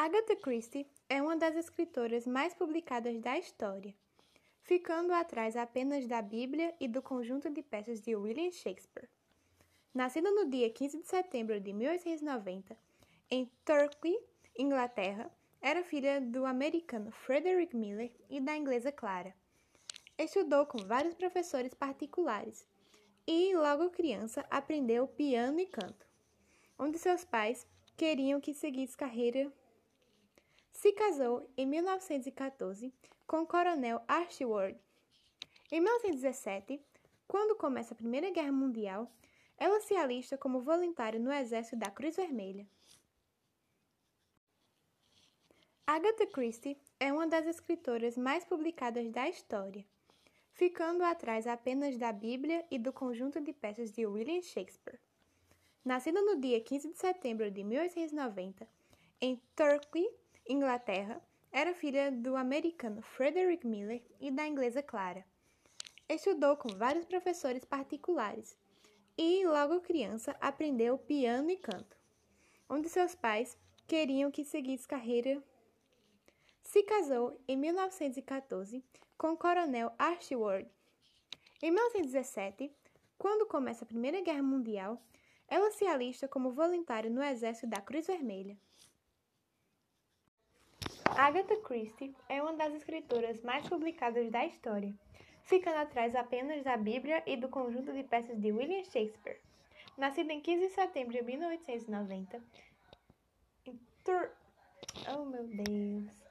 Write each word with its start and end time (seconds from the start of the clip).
Agatha 0.00 0.36
Christie 0.36 0.86
é 1.08 1.20
uma 1.20 1.36
das 1.36 1.56
escritoras 1.56 2.24
mais 2.24 2.54
publicadas 2.54 3.18
da 3.18 3.36
história, 3.36 3.92
ficando 4.62 5.12
atrás 5.12 5.56
apenas 5.56 6.06
da 6.06 6.22
Bíblia 6.22 6.72
e 6.78 6.86
do 6.86 7.02
conjunto 7.02 7.50
de 7.50 7.64
peças 7.64 8.00
de 8.00 8.14
William 8.14 8.52
Shakespeare. 8.52 9.08
Nascida 9.92 10.30
no 10.30 10.48
dia 10.48 10.70
15 10.70 10.98
de 10.98 11.08
setembro 11.08 11.58
de 11.58 11.72
1890, 11.72 12.78
em 13.28 13.50
Torquay, 13.64 14.16
Inglaterra, 14.56 15.28
era 15.60 15.82
filha 15.82 16.20
do 16.20 16.46
americano 16.46 17.10
Frederick 17.10 17.76
Miller 17.76 18.12
e 18.30 18.38
da 18.38 18.56
inglesa 18.56 18.92
Clara. 18.92 19.34
Estudou 20.16 20.64
com 20.64 20.78
vários 20.78 21.14
professores 21.14 21.74
particulares 21.74 22.64
e, 23.26 23.52
logo 23.56 23.90
criança, 23.90 24.46
aprendeu 24.48 25.08
piano 25.08 25.58
e 25.58 25.66
canto, 25.66 26.06
onde 26.78 26.98
seus 26.98 27.24
pais 27.24 27.66
queriam 27.96 28.40
que 28.40 28.54
seguisse 28.54 28.96
carreira 28.96 29.52
se 30.78 30.92
casou 30.92 31.50
em 31.56 31.66
1914 31.66 32.94
com 33.26 33.40
o 33.40 33.46
coronel 33.46 34.00
Archibald. 34.06 34.78
Em 35.72 35.80
1917, 35.80 36.80
quando 37.26 37.56
começa 37.56 37.94
a 37.94 37.96
Primeira 37.96 38.30
Guerra 38.30 38.52
Mundial, 38.52 39.10
ela 39.56 39.80
se 39.80 39.96
alista 39.96 40.38
como 40.38 40.60
voluntária 40.60 41.18
no 41.18 41.32
exército 41.32 41.76
da 41.76 41.90
Cruz 41.90 42.14
Vermelha. 42.14 42.64
Agatha 45.84 46.28
Christie 46.28 46.78
é 47.00 47.12
uma 47.12 47.26
das 47.26 47.48
escritoras 47.48 48.16
mais 48.16 48.44
publicadas 48.44 49.10
da 49.10 49.28
história, 49.28 49.84
ficando 50.52 51.02
atrás 51.02 51.48
apenas 51.48 51.98
da 51.98 52.12
Bíblia 52.12 52.64
e 52.70 52.78
do 52.78 52.92
conjunto 52.92 53.40
de 53.40 53.52
peças 53.52 53.90
de 53.90 54.06
William 54.06 54.42
Shakespeare. 54.42 55.00
Nascida 55.84 56.22
no 56.22 56.40
dia 56.40 56.60
15 56.60 56.90
de 56.90 56.98
setembro 56.98 57.50
de 57.50 57.64
1890, 57.64 58.68
em 59.20 59.42
Torquay, 59.56 60.08
Inglaterra, 60.48 61.20
era 61.52 61.74
filha 61.74 62.10
do 62.10 62.34
americano 62.34 63.02
Frederick 63.02 63.66
Miller 63.66 64.02
e 64.18 64.30
da 64.30 64.46
inglesa 64.46 64.82
Clara. 64.82 65.22
Estudou 66.08 66.56
com 66.56 66.70
vários 66.70 67.04
professores 67.04 67.66
particulares 67.66 68.56
e, 69.18 69.46
logo 69.46 69.82
criança, 69.82 70.34
aprendeu 70.40 70.96
piano 70.96 71.50
e 71.50 71.56
canto, 71.58 71.94
onde 72.66 72.88
seus 72.88 73.14
pais 73.14 73.58
queriam 73.86 74.30
que 74.30 74.42
seguisse 74.42 74.88
carreira. 74.88 75.42
Se 76.62 76.82
casou 76.82 77.38
em 77.46 77.56
1914 77.56 78.82
com 79.18 79.32
o 79.32 79.36
coronel 79.36 79.92
Archibald. 79.98 80.66
Em 81.60 81.70
1917, 81.70 82.72
quando 83.18 83.46
começa 83.46 83.84
a 83.84 83.88
Primeira 83.88 84.22
Guerra 84.22 84.42
Mundial, 84.42 85.02
ela 85.46 85.70
se 85.72 85.86
alista 85.86 86.26
como 86.26 86.52
voluntária 86.52 87.10
no 87.10 87.22
exército 87.22 87.66
da 87.66 87.82
Cruz 87.82 88.06
Vermelha. 88.06 88.56
Agatha 91.18 91.56
Christie 91.56 92.14
é 92.28 92.40
uma 92.40 92.52
das 92.52 92.72
escritoras 92.74 93.42
mais 93.42 93.68
publicadas 93.68 94.30
da 94.30 94.46
história, 94.46 94.94
ficando 95.42 95.78
atrás 95.78 96.14
apenas 96.14 96.62
da 96.62 96.76
Bíblia 96.76 97.24
e 97.26 97.36
do 97.36 97.48
conjunto 97.48 97.92
de 97.92 98.04
peças 98.04 98.40
de 98.40 98.52
William 98.52 98.84
Shakespeare. 98.84 99.40
Nascida 99.96 100.32
em 100.32 100.40
15 100.40 100.68
de 100.68 100.72
setembro 100.72 101.12
de 101.14 101.22
1890, 101.22 102.40
em 103.66 103.80
Tur... 104.04 104.30
Oh, 105.12 105.24
meu 105.24 105.42
Deus! 105.48 106.27